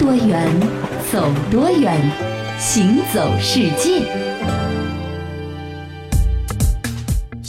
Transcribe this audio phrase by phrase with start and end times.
[0.00, 0.48] 多远，
[1.12, 1.94] 走多远，
[2.58, 4.29] 行走世界。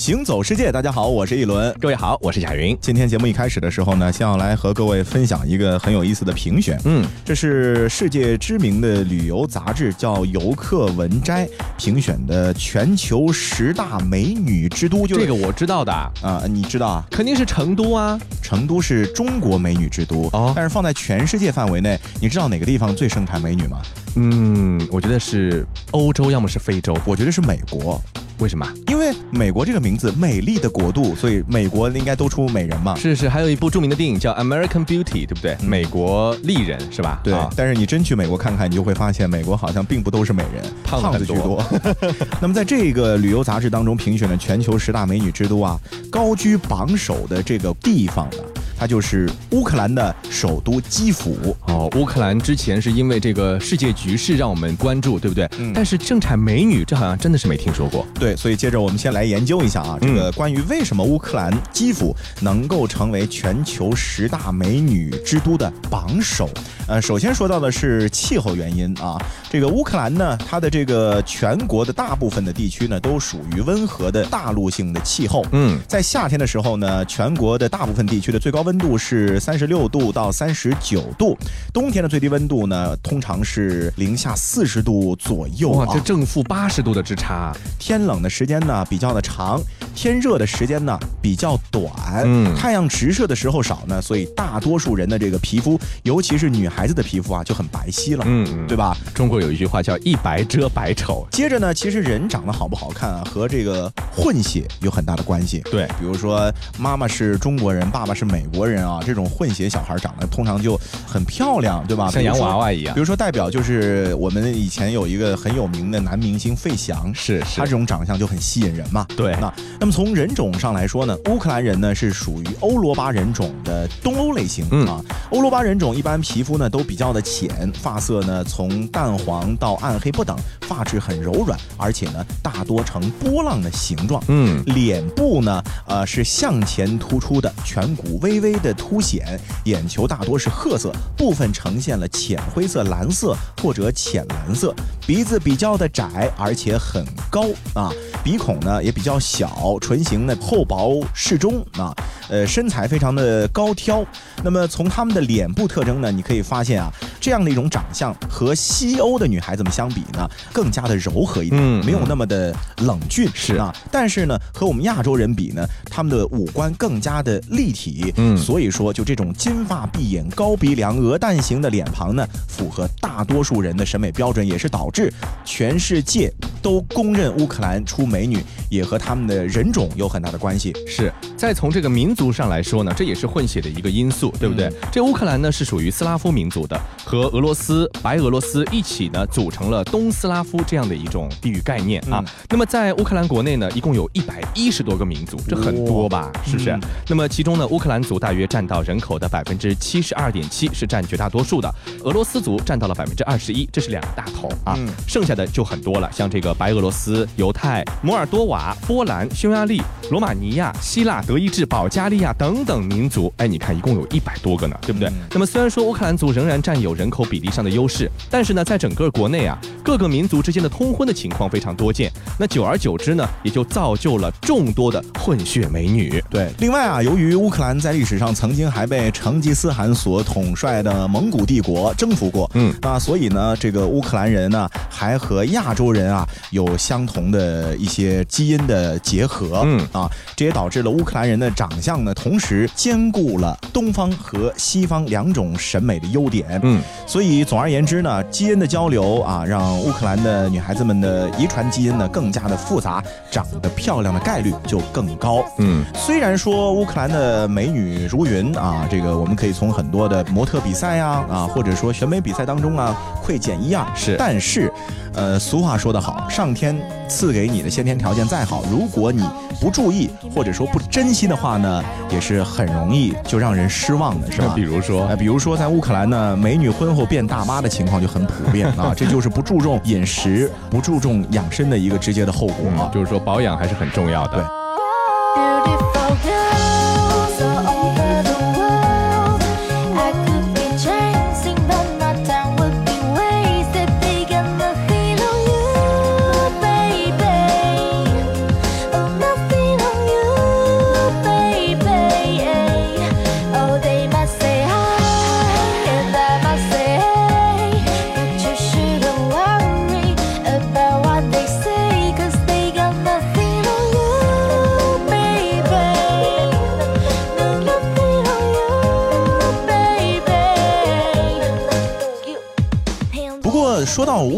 [0.01, 1.71] 行走世界，大家好，我是一轮。
[1.79, 2.75] 各位好，我是贾云。
[2.81, 6.75] 今天节目一开始的时候呢，先要来和各位分享一个很有意思的评选。
[6.85, 11.45] 嗯，这是世界知名的旅游杂志叫《游客文摘》
[11.77, 15.05] 评选的全球十大美女之都。
[15.05, 17.05] 就这个我知道的啊，你知道啊？
[17.11, 18.19] 肯定是成都啊。
[18.41, 23.79] 成都是中国美女之都哦，但是放在全世界范围内，你知道哪个地方最盛产美女吗？
[24.15, 28.01] 嗯，我觉得是欧洲，要么是非洲，我觉得是美国。
[28.39, 28.67] 为什么？
[28.87, 32.95] 因为美国这个名字“美丽的国度”，所以美国应该都出美人嘛。
[32.95, 35.55] 是是，还有一部著名的电影叫《American Beauty》，对不对？
[35.63, 37.21] 美国丽人是吧？
[37.23, 37.35] 对。
[37.55, 41.63] 但是你真去美国看看，你就会发现美国好像并不都是美人，胖子居多。
[42.41, 48.37] 那么在这个旅游杂志当中评选的全球十大美女之都啊，高居榜首的这个地方呢？
[48.81, 51.87] 它就是乌克兰的首都基辅哦。
[51.95, 55.47] 乌克兰之前是因为这个世界局势让我们关注，对不对？
[55.59, 55.71] 嗯。
[55.71, 58.07] 但是盛产美女，这好像真的是没听说过。
[58.15, 66.49] 对，所以接着我们先来研究一下啊，这个关于为什么乌克兰基辅能够成为全球十大美女之都的榜首。
[66.87, 69.15] 呃，首先说到的是气候原因啊。
[69.47, 75.45] 这个乌克兰呢，它的这个全国的大部分的地区呢，都属于温和的大陆性的气候。
[75.51, 75.79] 嗯。
[75.87, 81.37] 在夏天的时候呢，全国的大部分地区的最高温温度是三十六度到三十九度，
[81.73, 87.53] 冬天的最低温度呢，通常是零下四十度左右啊，这正负八十度的之差。
[87.77, 89.61] 天冷的时间呢比较的长，
[89.93, 91.91] 天热的时间呢比较短。
[92.23, 98.23] 嗯，太阳直射的时候少呢，所以大多数人的这个皮肤，尤其是女孩子的皮肤啊，就很白皙了。
[98.25, 98.95] 嗯嗯，对吧？
[99.13, 101.27] 中国有一句话叫一白遮百丑。
[101.29, 105.61] 接着呢，其实人长得好不好看啊，和这个混血有很大的关系。
[105.69, 106.49] 对，比如说
[106.79, 108.60] 妈妈是中国人，爸爸是美国。
[108.61, 112.11] 国人啊，这种混血小孩长得通常就很漂亮，对吧？
[112.11, 112.93] 像洋娃娃一样。
[112.93, 119.03] 比如说代表就是我们以前有一个很有名的男明星费翔，是是，他这种长相就很吸引人嘛。
[119.17, 119.35] 对。
[119.41, 125.01] 那那么从人种上来说呢，乌克兰人呢是属于欧罗巴人种的东欧类型啊。
[125.31, 134.23] 欧罗巴人种一般皮肤呢都比较的浅，发色呢从淡黄到暗黑不等，发质很柔软，而且呢大多呈波浪的形状。
[134.27, 134.63] 嗯。
[134.65, 138.51] 脸部呢呃是向前突出的，颧骨微微。
[138.61, 144.75] 的凸显，眼球大多是褐色，部分呈现了浅灰色、蓝色或者浅蓝色。
[145.07, 147.91] 鼻子比较的窄，而且很高啊。
[148.23, 151.93] 鼻孔呢也比较小，唇形呢厚薄适中啊。
[152.29, 154.03] 呃，身材非常的高挑。
[154.43, 156.89] 那么从他们的脸部特征呢，你可以发现啊，
[157.19, 163.75] 这样的一种长相和西欧的女孩子们相比呢，更加的柔和一点，没有那么的冷峻是啊。
[163.91, 168.13] 但是呢，和我们亚洲人比呢，他们的五官更加的立体。
[168.15, 168.37] 嗯。
[168.37, 176.31] 所以说，就这种金发碧眼、高鼻梁、鹅蛋型的脸庞呢，符合大多数人的审美标准，也是导致全世界
[176.61, 180.75] 都公认乌克兰出美女，也和他们的人种有很大的关系。
[180.85, 181.11] 是。
[181.37, 184.69] 再从这个民族上来说呢，这也是混血的一个因素，对不对？
[184.91, 192.23] 这乌克兰呢是属于斯拉夫民族的，和俄罗斯、白俄罗斯一起呢组成了东斯拉夫这样的一种地域概念啊。
[192.49, 196.31] 那么在乌克兰国内呢，一共有一百一十多个民族，这很多吧？
[196.43, 196.75] 是不是？
[197.07, 198.31] 那么其中呢，乌克兰族大。
[198.31, 201.69] 大约占到人口的百分之七十二点七，是占绝大多数的。
[202.05, 204.79] 俄罗斯族占到了百分之二十一，这是两个大头啊。
[205.05, 209.79] 剩下的就很多了，像这个白俄罗斯、犹太、摩尔多瓦、波兰、匈牙利、
[210.09, 213.31] 罗马尼亚、希腊、德意志、保加利亚等等民族。
[213.37, 215.07] 哎，你看，一共有一百多个呢，对不对？
[215.29, 222.11] 那么虽然说乌克兰族仍然占有人口比例上的优势，但是呢，在整个国内啊，各个民族之间的通婚的情况非常多见。
[222.39, 226.23] 那久而久之呢，也就造就了众多的混血美女。
[226.27, 258.55] 对，另外啊，由于乌克兰在历史上曾经还被成吉思汗所统帅的蒙古帝国征服过，嗯，那所以呢，这个乌克兰人呢，还和亚洲人啊有相同的一些基因的结合，嗯啊，这也导致了乌克兰人的长相呢，同时兼顾了东方和西方两种审美的优点，嗯，所以总而言之呢，基因的交流啊，让乌克兰的女孩子们的遗传基因呢更加的复杂，长得漂亮的概率就更高，嗯，虽然说乌克兰的美女如云。
[258.61, 263.83] 啊，这个我们可以从很多的模特比赛呀，啊，或者说选美比赛当中啊，窥见一二。
[263.95, 264.71] 是，但是，
[265.13, 266.75] 呃，俗话说得好，上天
[267.07, 269.23] 赐给你的先天条件再好，如果你
[269.59, 274.53] 不注意或者说不珍惜的话呢，也是很容易就让人失望的，是吧？
[274.55, 282.89] 比如说，比如说在乌克兰呢，美女婚后变大妈的情况就很普遍啊，这就是不注重饮食、不注重养生的一个直接的后果啊。
[282.93, 284.37] 就是说，保养还是很重要的。
[284.37, 284.60] 对。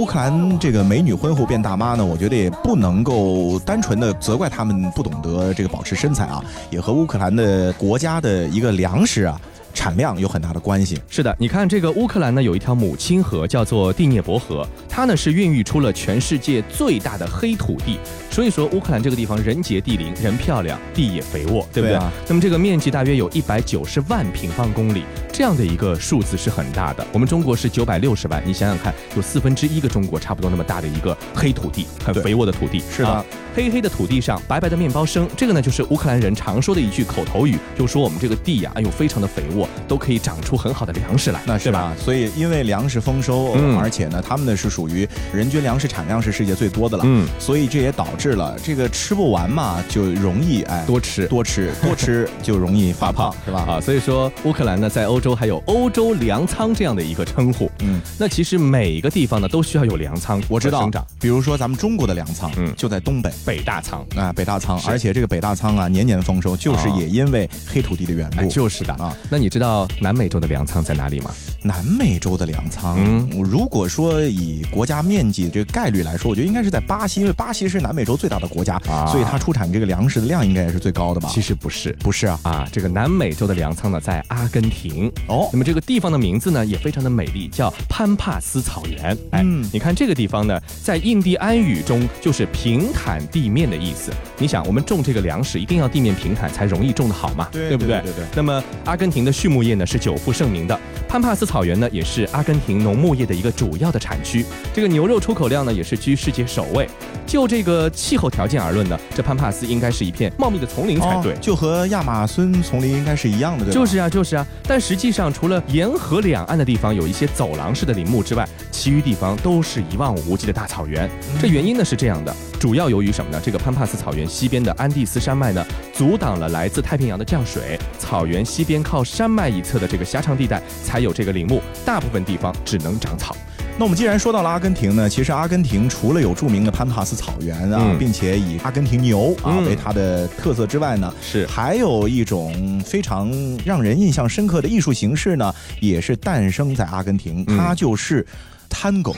[0.03, 9.39] 乌克兰这个美女婚后变大妈呢，我觉得也不能够单纯的责怪他们不懂得这个保持身材啊，也和乌克兰的国家的一个粮食啊。
[9.75, 11.01] 产量有很大的关系。
[11.09, 17.97] 是的，你看这个乌克兰呢，有一条母亲河叫做第聂伯河，它呢是孕育出了全世界最大的黑土地。
[18.29, 22.11] 所以说，乌克兰这个地方人杰地灵，人漂亮，地也肥沃，对不对啊？
[22.27, 27.05] 那么这个面积大约有一百九十万平方公里，这样的一个数字是很大的。
[27.11, 32.83] 我们中国是九百六十万，你想想看，有四分之一个中国差不多那么大的一个黑土地，很肥沃的土地。
[32.91, 33.25] 是的，
[33.55, 39.67] 黑黑的土地上白白的面包生，这个呢就是乌克兰人常说的一句口头语，就说我们这个地呀，哎呦，非常的肥沃。
[39.87, 41.93] 都可以长出很好的粮食来，那是吧？
[41.99, 51.27] 所以因为粮食丰收，而且呢，他们呢是属于人均粮食产量是世界最多的了，嗯，所以这也导致了这个吃不完嘛，就容易哎多吃。
[51.27, 53.65] 多吃多吃 就容易发胖，是吧？
[53.67, 60.89] 啊，所以说乌克兰呢在欧洲还有欧洲粮仓这样的一个称呼，嗯，那其实每个地方呢都需要有粮仓，我知道，
[61.19, 63.31] 比如说咱们中国的粮仓，嗯，就在东北。
[63.45, 64.05] 北大仓。
[64.15, 68.93] 啊，北大仓，而且这个北大仓啊年年丰收，就是也因为黑土地的缘故，就是的。
[68.95, 69.15] 啊。
[69.29, 69.87] 那你知道？
[69.99, 71.31] 南美洲的粮仓在哪里吗？
[71.61, 81.29] 南美洲的粮仓，嗯，如果说以国家面积这个概率来说，我觉得应该是在巴西，因为巴西是南美洲最大的国家，所以它出产这个粮食的量应该也是最高的吧？
[81.31, 85.47] 其实不是，不是啊，啊，这个南美洲的粮仓呢在阿根廷哦。
[85.53, 89.15] 那么这个地方的名字呢也非常的美丽，叫潘帕斯草原。
[89.29, 94.11] 哎，你看这个地方呢，在印第安语中就是平坦地面的意思。
[94.39, 97.47] 你想，我们种这个粮食一定要地面平坦才容易种得好嘛？
[97.51, 98.01] 对不对？
[98.01, 98.25] 对对。
[98.35, 100.79] 那么阿根廷的畜牧业呢是久负盛名的，
[101.13, 104.43] 潘帕斯草原呢也是阿根廷农牧业的一个主要的产区。
[104.73, 106.89] 这个牛肉出口量呢也是居世界首位。
[107.27, 113.73] 就这个气候条件而论呢，这潘帕斯应该是一片茂密的丛林才对，就和亚马孙丛林应该是一样的，对吧？
[113.75, 114.43] 就是啊，就是啊。
[114.63, 121.07] 但实际上，除了沿河两岸的地方有一些走廊式的林木之外，其余地方都是一望无际的大草原。
[121.39, 122.35] 这原因呢是这样的。
[122.63, 123.41] 主要由于什么呢？
[123.43, 127.77] 这个潘帕斯草原西边的安第斯山脉呢，阻挡了来自太平洋的降水。
[127.99, 133.35] 草原西边靠山脉一侧的这个狭长地带才有这个林木，大部分地方只能长草。
[133.77, 143.29] 那我们既然说到了阿根廷呢，其实阿根廷除了有著名的潘帕斯草原啊，并且以阿根廷牛啊为它的特色之外呢，是还有一种非常
[143.65, 148.25] 让人印象深刻的艺术形式呢，也是诞生在阿根廷，它就是
[148.69, 149.13] Tango。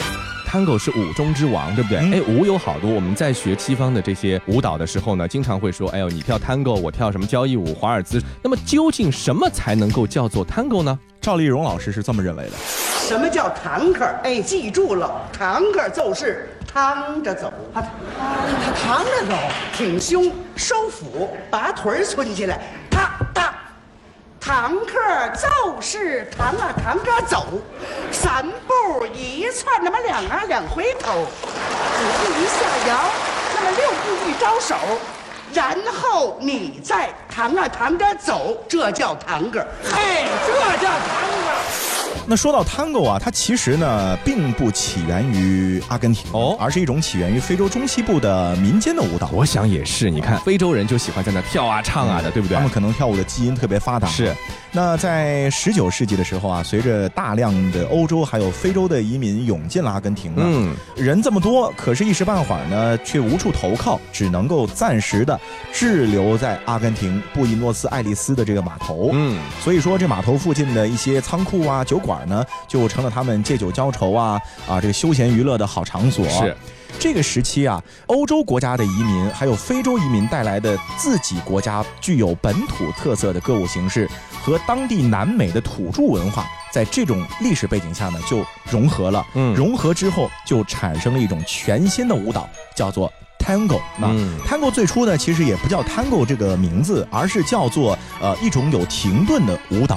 [0.45, 1.97] Tango 是舞中之王，对不对？
[1.97, 2.89] 哎，舞有好多。
[2.89, 10.97] 我们在学西方的这些舞蹈的时候呢，经常会说：“哎呦，你跳 Tango，我跳什么交谊舞、华尔兹。”那么究竟什么才能够叫做 Tango 呢？
[11.19, 12.51] 赵丽蓉老师是这么认为的。
[13.07, 14.05] 什么叫堂客？
[14.23, 17.87] 哎，记住了，堂客就是趟着走，他他
[18.73, 19.35] 趟着走，
[19.75, 23.54] 挺胸收腹，把腿儿抻起来，踏踏。
[24.45, 24.93] 堂客
[25.33, 27.47] 就是堂啊堂着走，
[28.11, 32.95] 三步一窜，那么两啊两回头，五步一下摇，
[33.55, 34.75] 那么六步一招手，
[35.51, 39.65] 然后你再堂啊堂着走，这叫堂客。
[39.83, 41.09] 嘿，这叫堂
[41.43, 41.44] 哥。
[42.27, 49.29] 那说到 Tango 啊，它其实呢并不起源于阿根廷哦，而是一种起源于非洲中西部的民间的舞蹈。
[49.31, 52.55] 我想也是，你看非洲人就喜欢在那跳啊唱啊的，对不对？
[52.55, 54.07] 他们可能跳舞的基因特别发达。
[54.07, 54.33] 是。
[54.71, 65.39] 那在十九世纪的时候啊，随着大量的欧洲还有非洲的移民涌进了阿根廷呢，嗯，人这么多，可是一时半会儿呢却无处投靠，只能够暂时的
[65.71, 69.11] 滞留在阿根廷布宜诺斯艾利斯的这个码头。
[69.13, 76.27] 嗯，所以说这码头附近的一些仓库啊、酒馆呢，就成了他们借酒浇愁啊啊这个休闲娱乐的好场所。
[76.29, 76.55] 是。
[76.97, 84.09] 这个时期啊，欧洲国家的移民还有非洲移民带来的自己国家具有本土特色的歌舞形式，
[84.41, 89.25] 和当地南美的土著文化，在这种历史背景下呢，就融合了。
[89.33, 93.11] 嗯，融合之后就产生了一种全新的舞蹈，叫做。
[93.45, 94.07] Tango，那
[94.47, 99.95] Tango 最初呢，其实也不叫 Tango 这个名字，而是叫做呃一种有停顿的舞蹈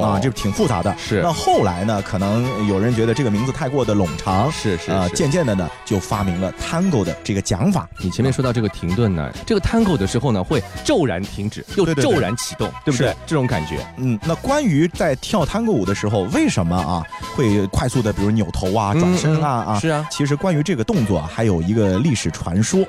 [0.00, 0.94] 啊，这挺复杂的。
[0.96, 1.20] 是。
[1.20, 7.88] 那后来呢，可能有人觉得这个名字太过的冗长，是是啊，渐渐的呢，就发明了 Tango 的这个讲法。
[7.98, 13.12] 你前面说到这个停顿呢，这个 Tango 的时候呢，会骤然停止，又骤然启动，对不对？
[13.26, 13.84] 这种感觉。
[13.96, 17.02] 嗯，那关于在跳 Tango 舞的时候，为什么啊
[17.34, 19.80] 会快速的，比如扭头啊、转身啊啊？
[19.80, 20.06] 是啊。
[20.12, 22.83] 其实关于这个动作还有一个历史传说。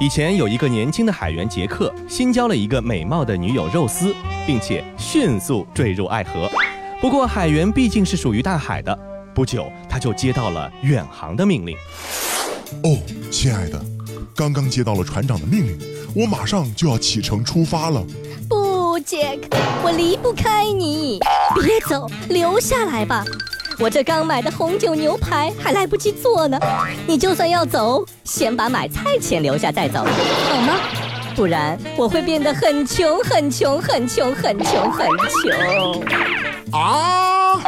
[0.00, 4.12] 以前有一个年轻的海员杰克，新交了一个美貌的女友肉丝，
[4.46, 6.50] 并且迅速坠入爱河。
[7.00, 8.98] 不过海员毕竟是属于大海的，
[9.34, 11.76] 不久他就接到了远航的命令。
[12.82, 12.98] 哦，
[13.30, 13.80] 亲爱的，
[14.34, 15.78] 刚刚接到了船长的命令，
[16.16, 18.04] 我马上就要启程出发了。
[18.48, 21.20] 不，杰克，我离不开你，
[21.54, 23.24] 别走，留下来吧。
[23.82, 26.56] 我这刚买的红酒牛排还来不及做呢。
[27.04, 30.06] 你就算要走，先把买菜钱留下再走，
[30.48, 30.74] 好吗？
[31.34, 36.04] 不然我会变得很穷，很穷，很穷，很穷，很穷。
[36.70, 37.60] 啊！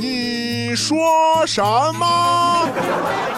[0.00, 1.62] 你说什
[1.94, 2.68] 么？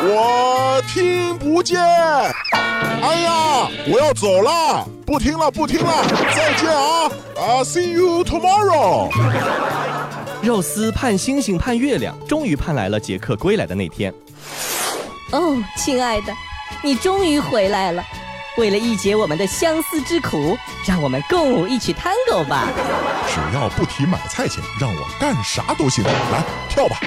[0.02, 1.78] 我听不见。
[1.82, 6.02] 哎呀，我要走了，不听了，不听了，
[6.34, 7.10] 再见啊！
[7.36, 9.10] 啊，See you tomorrow。
[10.42, 14.12] 肉丝盼星星盼月亮，终于盼来了杰克归来的那天。
[15.32, 16.34] 哦，亲爱的，
[16.82, 18.02] 你终于回来了。
[18.56, 20.56] 为了一解我们的相思之苦，
[20.86, 22.68] 让我们共舞一曲探戈吧。
[23.28, 26.02] 只要不提买菜钱，让我干啥都行。
[26.04, 26.98] 来，跳吧。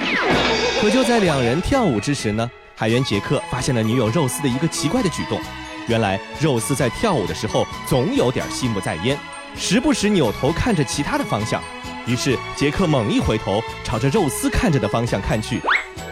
[0.80, 5.42] 可就在两人跳舞之时呢，海员杰克发现了女友肉丝的一个奇怪的举动。
[5.88, 9.18] 原来肉丝在跳舞的时候总有点心不在焉，
[9.58, 11.62] 时不时扭头看着其他的方向。
[12.06, 15.62] 于是杰克猛一回头，朝着肉丝看着的方向看去，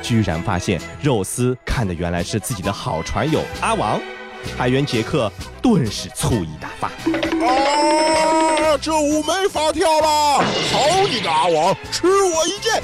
[0.02, 4.00] 居然发现肉丝看的原来是自己的好船友阿王。
[4.58, 5.32] 海员杰克
[5.62, 10.44] 顿时醋意大发，啊，这舞没法跳了！
[10.72, 12.82] 好你个阿王，吃我一剑！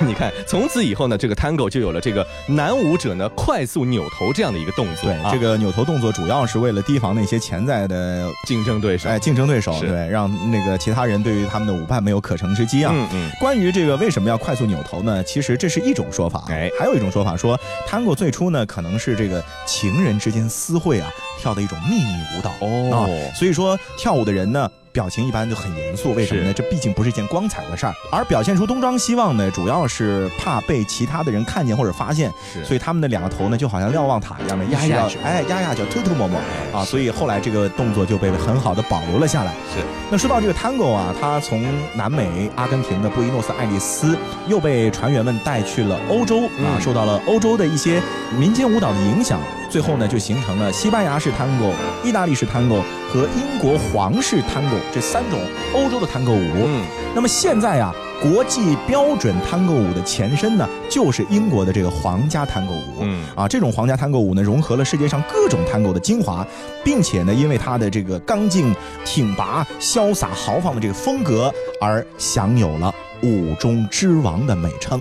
[0.06, 5.10] 你看，从此以后呢，这个 Tango 就有了这个男舞者呢快速扭头这样的一个动作。
[5.10, 9.08] 对，这个扭头动作主要是为了提防那些潜在的竞争对手。
[9.08, 12.92] 哎，竞争对手，对，让那个其他人对于他们的舞伴没有可乘之机啊。
[12.94, 13.30] 嗯嗯。
[13.40, 15.22] 关于这个为什么要快速扭头呢？
[15.24, 16.44] 其实这是一种说法。
[16.48, 23.08] 哎，还有一种说法说，Tango 最初呢可能是这个情人之间私会啊跳的一种秘密舞蹈哦。
[23.34, 24.70] 所以说跳舞的人呢。
[24.92, 26.52] 表情一般就很严肃，为什么呢？
[26.52, 32.32] 这毕竟不是一件光彩的事儿，而表现出东张西望呢，主要是怕被其他的人看见或者发现，
[32.64, 36.40] 所以他们的两个头呢，就好像瞭望塔一样的压下去，哎，压下去，偷偷摸摸
[36.72, 39.52] 啊，所以后来这个动作就被很好的保留了下来。
[39.74, 39.82] 是。
[40.10, 41.64] 那说到这个 Tango 啊，它从
[41.94, 44.16] 南美阿根廷的布宜诺斯艾利斯
[44.46, 48.02] 又被船员们带去了欧洲啊，受到了欧洲的一些
[48.38, 49.38] 民间舞蹈的影响。
[49.68, 51.70] 最后呢，就形成了西班牙式探戈、
[52.02, 52.82] 意大利式探戈
[53.12, 55.38] 和英国皇室探戈这三种
[55.74, 56.50] 欧洲的探戈舞。
[56.66, 56.84] 嗯，
[57.14, 63.02] 那么现在啊，国际标准探戈舞的前身呢，就是英国的这个皇家探戈舞。
[63.02, 66.46] 嗯，啊，这种皇家探戈舞呢，融合了世界上各种探戈的精华，
[66.82, 75.00] 并且呢，因为它的这个刚劲、挺拔、潇洒、豪放的这个风格，而享有了“舞中之王”的美称。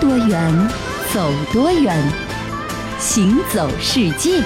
[0.00, 0.68] 多远，
[1.12, 1.94] 走多远，
[2.98, 4.42] 行走世界。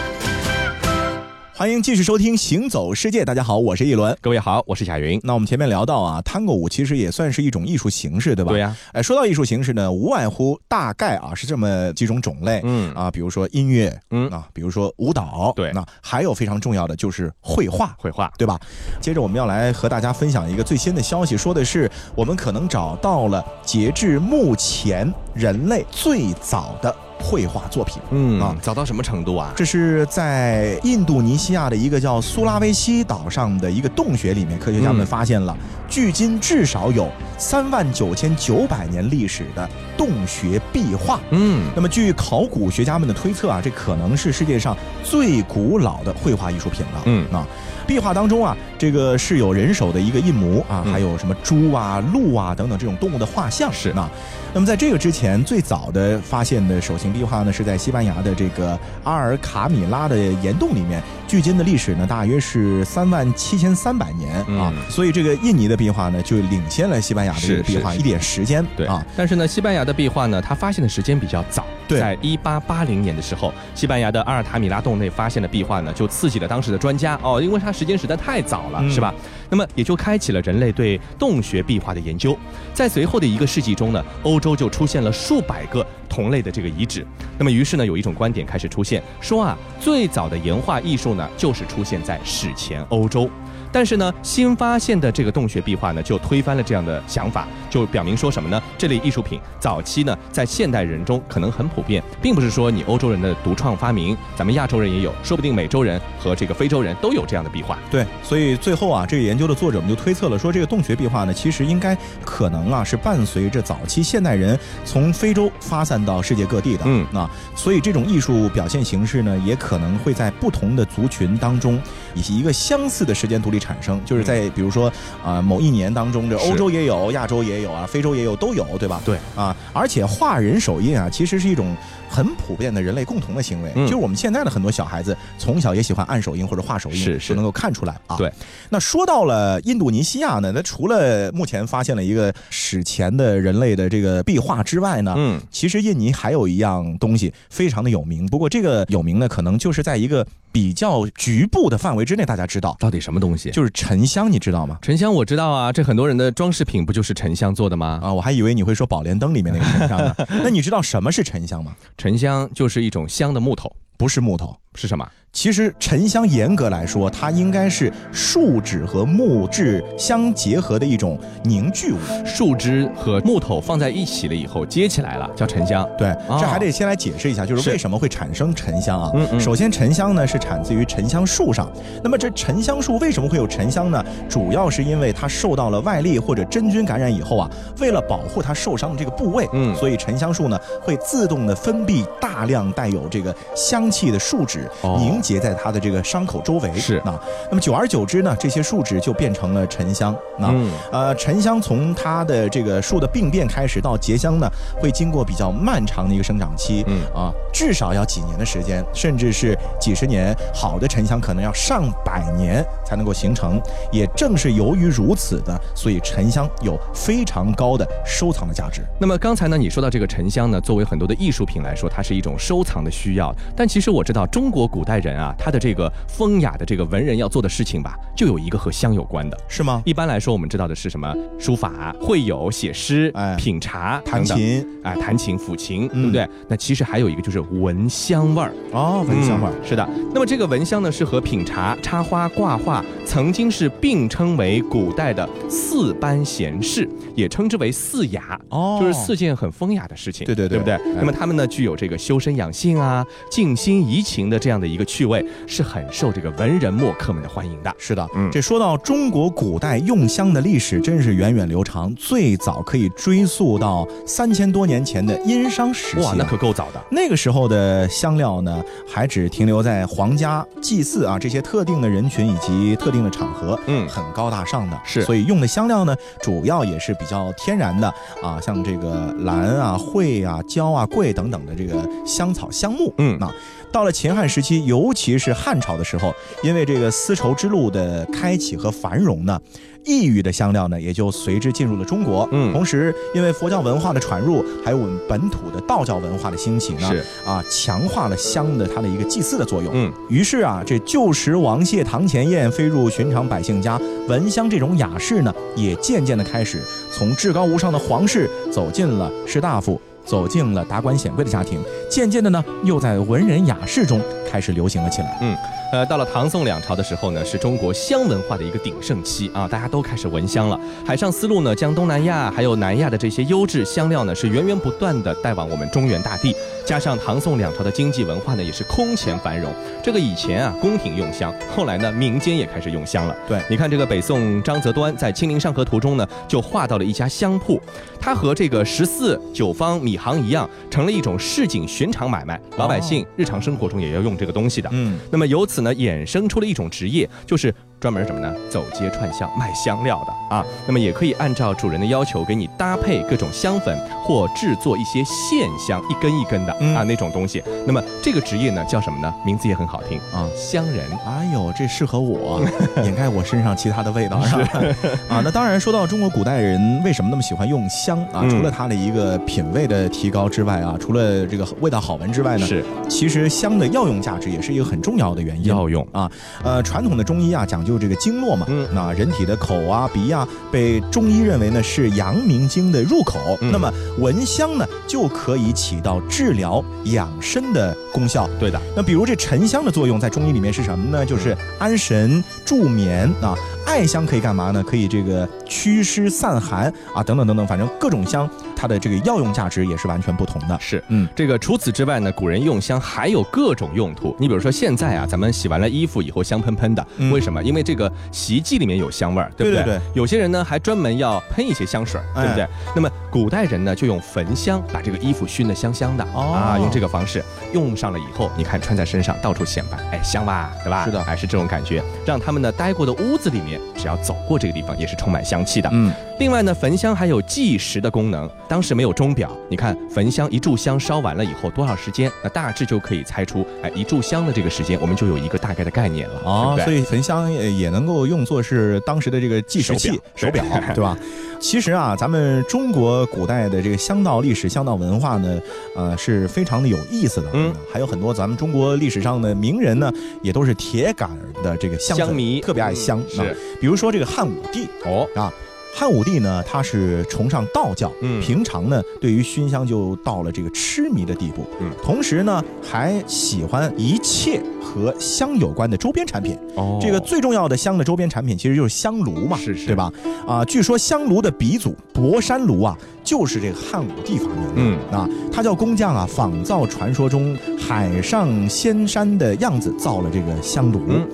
[1.64, 5.18] 欢迎继续收听《行走世界》，大家好，我是一轮，各位好，我是贾云。
[5.24, 8.50] 那我们前面聊到啊，探戈舞其实也算是一种艺术形式，对吧？
[8.50, 8.76] 对呀。
[8.92, 15.72] 哎，说到艺术形式呢，无外乎大概啊是这么几种种类，嗯啊，比如说音乐，嗯啊，比如说舞蹈，对。
[15.72, 18.60] 那还有非常重要的就是绘画，绘画，对吧？
[19.00, 26.94] 接着我们要来和大家分享一个最新的消息，说的是我们可能找到了截至目前人类最早的。
[27.24, 29.50] 绘画作品，嗯啊，早到什么程度啊？
[29.56, 35.56] 这是在印度尼西亚的一个叫苏拉威西岛上的一个洞穴里面，科学家们发现了
[35.88, 39.66] 距今至少有三万九千九百年历史的
[39.96, 41.18] 洞穴壁画。
[41.30, 47.02] 嗯，那么据考古学家们的推测啊，这可能是世界上最古老的绘画艺术品了。
[47.06, 47.46] 嗯啊，
[47.86, 53.72] 壁画当中啊，这个是有人手的一个印模啊，还有什么猪啊、鹿啊等等这种动物的画像。
[53.72, 54.08] 是那。
[54.52, 61.02] 那么在这个之前，最早的发现的手形壁画呢，是在西班牙的这个阿尔卡米拉的岩洞里面。
[61.34, 68.64] 距今的历史呢，大约是三万七千三百年啊，所以这个印尼的壁画呢，就领先了西班牙的这个壁画一点时间。
[68.76, 68.86] 对。
[68.86, 77.18] 啊，但是呢，西班牙的壁画呢，它发现的时间比较早，在一八八零年的时候，西班牙的阿尔塔米拉洞内发现的壁画呢，就刺激了当时的专家。
[77.20, 79.12] 哦，因为它时间实在太早了，是吧？
[79.54, 82.36] 那么也就开启了人类对洞穴壁画的研究。
[82.72, 85.86] 在随后的一个世纪中呢，欧洲就出现了数百个。
[86.06, 87.04] 同类的这个遗址，
[87.36, 93.28] 那么于是呢，有一种观点开始出现，说啊，最早的岩画艺术呢，就是出现在史前欧洲。
[93.74, 98.62] 但是呢，新发现的这个洞穴壁画呢，就推翻了这样的想法，就表明说什么呢？
[98.78, 107.76] 这类艺术品早期呢，在现代人中可能很普遍，并不是说你欧洲人的独创发明，咱们亚洲人也有，说不定美洲人和这个非洲人都有这样的壁画。
[107.90, 116.84] 对，所以最后啊，这个研究的作者们就推测了，说这个洞穴壁画呢，其实应该可能啊，是伴随着早期现代人从非洲发散到世界各地的。
[116.86, 121.82] 嗯，那所以这种艺术表现形式呢，也可能会在不同的族群当中，
[122.14, 123.64] 以及一个相似的时间独立。
[123.64, 124.92] 产生，就是在比如说
[125.24, 129.00] 啊、某一年当中，这欧洲也有，亚洲也有啊，非洲也有，都有，对吧？
[129.06, 131.74] 对啊，而且画人手印啊，其实是一种
[132.06, 138.18] 很普遍的人类共同的行为，嗯就是我们现在的很多小孩子从小也喜欢按手印或者画手印，是是能够看出来啊。
[138.18, 138.30] 对，
[138.68, 153.50] 那说到了印度尼西亚呢，那除了目前发现了一个史前的人类的这个壁画之外呢，嗯，其实印尼还有一样东西非常的有名，不过这个有名呢，可能就是在一个比较局部的范围之内，大家知道，到底什么东西？
[153.50, 154.78] 就是沉香，你知道吗？
[154.82, 158.00] 沉香我知道啊，这很多人的装饰品不就是沉香做的吗？
[158.02, 160.14] 啊，我还以为你会说《宝莲灯》里面那个沉香呢。
[160.42, 161.74] 那你知道什么是沉香吗？
[161.96, 164.56] 沉香就是一种香的木头，不是木头。
[164.76, 165.08] 是什么？
[165.32, 171.98] 其实沉香严格来说，它应该是树脂和木质相结合的一种凝聚物。
[172.26, 175.88] 树枝和木头放在一起了以后接起来了，叫沉香。
[175.96, 179.12] 对，哦这还得先来解释一下，就是是为什么会产生沉香啊？
[179.14, 181.70] 嗯嗯首先，沉香呢是产自于沉香树上。
[182.02, 184.04] 那么这沉香树为什么会有沉香呢？
[184.28, 187.48] 主要是因为它受到了外力或者真菌感染以后啊，
[187.78, 196.72] 为了保护它受伤的这个部位，嗯所以沉香树呢会自动的分泌大量带有这个香气的树脂，哦凝结在它的这个伤口周围。
[196.74, 197.18] 是啊，
[197.50, 200.14] 那么久而久之呢，这些树脂就变成了沉香。
[200.38, 204.48] 那、嗯呃，沉香从它的这个树的病变开始到结香呢，
[204.80, 210.34] 会经过比较漫长的一个生长期，嗯啊，至少要几年的时间，甚至是几十年。
[210.54, 213.60] 好的沉香可能要上百年才能够形成。
[213.92, 218.82] 也正是由于如此的，所以沉香有非常高的收藏的价值。
[218.98, 223.34] 那么刚才呢，你说到这个沉香呢，作为很多的艺术品来说，它是一种收藏的需要。
[223.56, 229.36] 但其实我知道，中国古代人啊，他的这个风雅的这个文人要做的事情吧，就有一个和香有关的。
[229.48, 229.82] 是吗？
[229.84, 231.12] 一般来说，我们知道的是什么？
[231.40, 236.28] 书法、会有、写诗、哎品茶、弹等等琴，哎，弹琴、抚琴，嗯对不对？
[236.46, 238.52] 那其实还有一个就是闻香味儿。
[238.70, 239.52] 哦，闻香味儿。
[239.52, 250.74] 嗯是的，那么这个闻香呢，是和品茶、插花、挂画曾经是并称为古代的四般闲事，也称之为四雅，哦就是四件很风雅的事情，对对对对不对？
[250.74, 257.74] 哎那么他们呢，具有这个修身养性啊、静心怡情的这样的一个趣味，是很受这个文人墨客们的欢迎的。
[257.78, 266.10] 是的，嗯这说到中国古代用香的历史，真是源远流长，最早可以追溯到三千多年前的殷商时期啊。
[266.10, 266.80] 哇，那可够早的。
[266.90, 274.78] 那个时候的香料呢，还只停留在皇家祭祀啊这些特定的人群以及特定的场合，嗯很高大上的。
[274.84, 277.88] 是所以用的香料呢，主要也是比较天然的
[278.22, 282.92] 啊，像这个兰啊、蕙啊、椒啊、桂等等的这个香草香木。
[282.98, 283.32] 嗯啊，
[283.74, 289.36] 到了秦汉时期，尤其是汉朝的时候，因为这个丝绸之路的开启和繁荣呢。
[289.84, 292.26] 异域的香料呢，也就随之进入了中国。
[292.32, 299.72] 嗯同时因为佛教文化的传入，还有我们本土的道教文化的兴起呢，是啊，强化了香的它的一个祭祀的作用。
[299.74, 303.78] 嗯，于是啊，这旧时王谢堂前燕，飞入寻常百姓家。
[304.08, 315.18] 闻香这种雅事呢，也渐渐的开始从至高无上的皇室走进了士大夫，走进了达官显贵的家庭，渐渐的呢，又在文人雅士中开始流行了起来。
[315.20, 315.36] 嗯，
[315.74, 320.56] 呃，到了唐宋两朝的时候呢，是中国香文化的一个鼎盛期啊，大家都开始闻香了。
[320.86, 326.32] 海上丝路呢，将东南亚还有南亚的这些优质香料呢，是源源不断的带往我们中原大地。
[326.64, 329.52] 加上唐宋两朝的经济文化呢，也是空前繁荣。
[329.82, 333.16] 这个以前啊，宫廷用香，后来呢，民间也开始用香了。
[333.26, 337.60] 对你看这个北宋张择端在《清明上河图》中呢，就画到了一家香铺，
[338.00, 344.70] 它和这个十四、九方、米行一样，成了一种市井寻常买卖，老百姓日常生活中也要用这个东西的。
[344.72, 347.52] 嗯，那么由此呢，衍生出了一种职业，就是
[347.84, 348.34] 专门什么呢？
[348.48, 350.42] 走街串巷卖香料的啊。
[350.66, 357.42] 那么也可以按照主人的要求，给你搭配各种香粉，或制作一些线香，一根一根的、嗯啊那种东西。
[357.66, 359.14] 那么这个职业呢，叫什么呢？
[359.22, 360.86] 名字也很好听啊香人。
[361.06, 362.42] 哎呦，这适合我，
[362.82, 364.48] 掩盖我身上其他的味道，是吧？
[365.10, 375.44] 啊，那当然，说到中国古代人为什么那么喜欢用香啊，嗯除了它的一个品味的提高之外啊，除了这个味道好闻之外呢，是其实香的药用价值也是一个很重要的原因。
[375.44, 376.10] 药用啊，
[376.42, 388.28] 呃，传统的中医啊讲究这个经络嘛，嗯那人体的口啊、鼻啊，被中医认为呢是阳明经的入口，嗯那么闻香呢就可以起到治疗养生的功效。
[388.38, 391.04] 对的，那比如这沉香的作用在中医里面是什么呢？
[391.04, 393.34] 就是安神助眠啊。
[393.66, 394.62] 艾香可以干嘛呢？
[394.62, 400.58] 可以这个祛湿散寒啊，等等等等，反正各种香它的这个药用价值也是完全不同的。
[400.60, 404.14] 是，嗯这个除此之外呢，古人用香还有各种用途。
[404.18, 407.42] 你比如说现在啊，咱们洗完了衣服以后香喷喷的，嗯为什么？
[407.42, 409.62] 因为这个洗衣机里面有香味儿，对不对？
[409.62, 412.44] 对对对有些人呢还专门要喷一些香水儿，对不对？
[412.44, 420.84] 哎那么古代人呢就用焚香把这个衣服熏得香香的、哦啊，用这个方式用上了以后，你看穿在身上到处显摆，哎，香吧，对吧？
[420.84, 425.68] 是的哎，是这种感觉，让他们呢待过的屋子里面，只要走过这个地方也是充满香气的。
[425.72, 428.28] 嗯，另外呢，焚香还有计时的功能。
[428.48, 436.64] 当时没有钟表，你看焚香一炷香烧完了以后多少时间，那大致就可以猜出，哎，一炷香的这个时间，我们就有一个大概的概念了，哦，对对？
[436.64, 440.96] 所以焚香也也能够用作是当时的这个计时器、手手表表，对吧？
[441.40, 445.40] 其实啊，咱们中国古代的这个香道历史、香道文化呢，
[445.74, 447.28] 呃，是非常的有意思的。
[447.32, 453.00] 嗯，还有很多咱们中国历史上的名人呢，也都是铁杆儿的这个香香迷特别爱香。
[453.00, 453.26] 嗯是啊
[453.60, 455.32] 比如说这个汉武帝哦，啊。
[455.74, 469.92] 汉武帝呢，他是崇尚道教，嗯平常呢对于熏香就到了这个痴迷的地步，嗯同时呢还喜欢一切和香有关的周边产品，哦这个最重要的香的周边产品其实就是香炉嘛，是是对吧？
[470.26, 474.52] 啊，据说香炉的鼻祖博山炉啊，就是这个汉武帝发明的。
[474.56, 480.80] 嗯啊，他叫工匠啊，仿造传说中海上仙山的样子造了这个香炉。
[480.88, 481.04] 嗯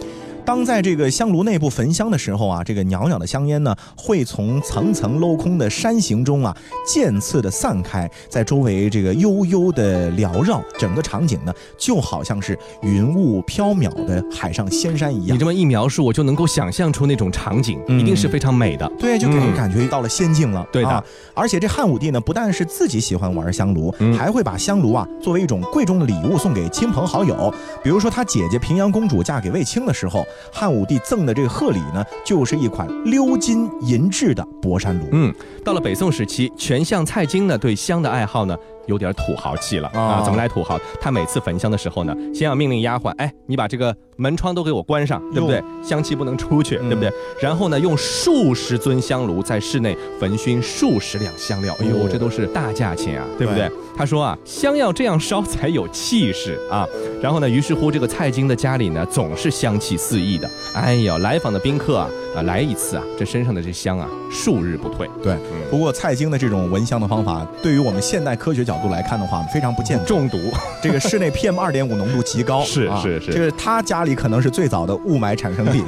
[0.50, 6.52] 当在这个香炉内部焚香的时候啊，这个袅袅的香烟呢，会从层层镂空的山形中啊，
[6.84, 15.36] 渐次的散开，在周围这个悠悠的缭绕，整个场景呢，就好像是云雾飘渺的海上仙山一样。
[15.36, 18.90] 你这么一描述，我就能够想象出那种场景，嗯一定是非常美的。
[18.98, 20.66] 对，就给人嗯感觉到了仙境了。
[20.72, 27.54] 对的啊，而且这汉武帝呢，不但是自己喜欢玩香炉，嗯还会把香炉啊作为一种贵重的礼物送给亲朋好友。
[27.84, 35.06] 比如说他姐姐平阳公主嫁给卫青的时候，汉武帝赠的这个贺礼呢，就是一款鎏金银制的博山炉。
[35.12, 35.32] 嗯，
[35.64, 40.22] 到了北宋时期，权相蔡京呢对香的爱好呢有点土豪气了哦啊。
[40.24, 40.78] 怎么来土豪？
[41.00, 45.62] 他每次焚香的时候呢，先要命令丫鬟，哎，你把这个门窗都给我关上，对不对？
[45.82, 47.12] 香气不能出去，嗯对不对？
[47.40, 53.68] 然后呢，用数十尊香炉在室内焚熏数十两香料，哎呦，哦这都是大价钱啊，对不对？
[53.68, 56.88] 对他说啊，香要这样烧才有气势啊。
[57.20, 60.48] 然后呢，于是乎这个蔡京的家里呢，总是香气四溢的。
[60.74, 65.06] 哎呀，来访的宾客啊，啊来一次啊，这身上的这香啊，数日不退。
[65.22, 65.36] 对，
[65.70, 70.06] 不过蔡京的这种闻香的方法，对于我们现代科学角度来看的话，非常不健康。
[70.06, 70.38] 中毒，
[70.82, 75.84] 这个室内 PM 二点五浓度极高，是啊是是这个他家里可能是最早的雾霾产生地。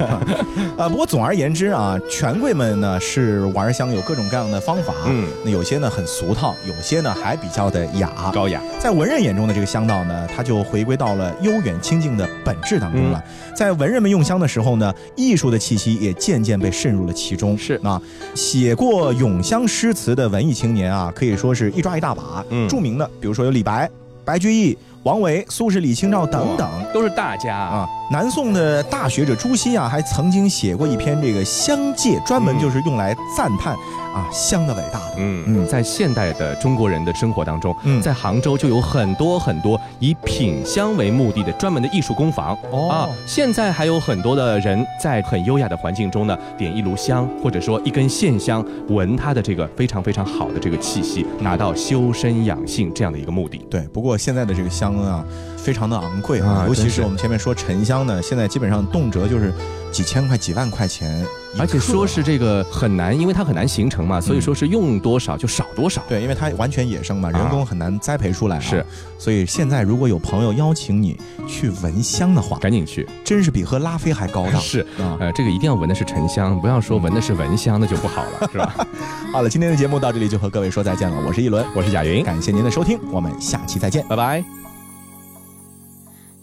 [0.77, 8.31] 呃， 不过总而言之啊，权贵们呢是玩香有各种各样的方法，嗯，那有些呢很俗套，有些呢还比较的雅。
[8.33, 8.61] 高雅。
[8.79, 13.23] 在文人眼中的这个香道呢，它就回归到了悠远清静的本质当中了。
[13.55, 17.57] 在文人们用香的时候呢，艺术的气息也渐渐被渗入了其中。
[17.57, 18.01] 是啊，
[18.35, 22.43] 写过咏香诗词的文艺青年啊，可以说是一抓一大把。
[22.49, 23.89] 嗯著名的，比如说有李白、
[24.25, 26.69] 白居易、王维、苏轼、李清照等等。
[26.93, 27.77] 都是大家啊。
[27.77, 33.75] 啊，南宋的大学者朱熹啊，还曾经写过一篇这个香界，专门就是用来赞叹
[34.13, 35.15] 啊香的伟大的。
[35.17, 43.09] 嗯嗯在现代的中国人的生活当中，嗯在杭州就有很多很多以品香为目的的专门的艺术工坊、哦啊。
[43.25, 53.65] 现在还有很多的人在很优雅的环境中呢，点一炉香，或者说一根线香，闻它的这个非常非常好的这个气息，达到修身养性这样的一个目的。
[53.69, 55.23] 对，不过现在的这个香啊，
[55.63, 59.53] 非常的昂贵啊，尤其是我们前面说沉香呢，现在基本上动辄就是
[59.91, 61.25] 几千块、几万块钱，
[61.57, 66.03] 而且说是这个很难，因为它很难形成嘛，所以说是用多少就少多少。
[66.09, 68.59] 对，因为它完全野生嘛，人工很难栽培出来、啊。
[68.59, 68.85] 是，
[69.17, 73.07] 所以现在如果有朋友邀请你去闻香的话，赶紧去。
[73.23, 74.59] 真是比喝拉菲还高档。
[74.61, 75.15] 是啊。
[75.19, 78.75] 呃，这个一定要闻的是沉香，不要说闻的是蚊香，那就不好了，是吧？
[79.31, 84.05] 好了，今天的节目到这里就和各位说再见了，我是一轮，我是贾云，感谢您的收听，我们下期再见。
[84.09, 84.62] 拜拜。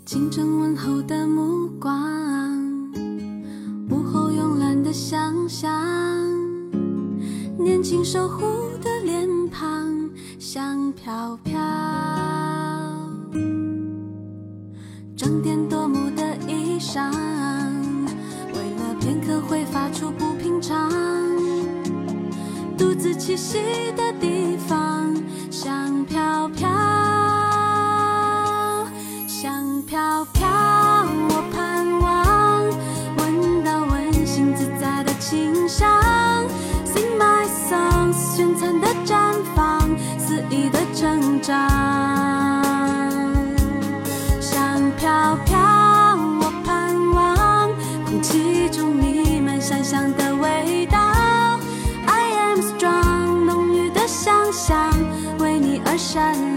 [0.06, 2.90] 清晨问候的目光，
[3.90, 5.70] 午后慵懒的想象，
[7.56, 8.40] 年轻守护
[8.82, 11.52] 的脸庞香飘飘，
[15.16, 17.12] 装点夺目的衣裳，
[18.52, 20.90] 为了片刻会发出不平常，
[22.76, 23.58] 独自栖息
[44.40, 45.58] 香飘飘，
[46.40, 47.70] 我盼望，
[48.04, 50.98] 空气中弥漫香香的味道。
[52.06, 54.92] I am strong，浓郁的香香，
[55.38, 56.49] 为你而闪。